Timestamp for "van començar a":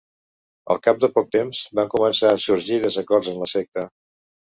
1.79-2.39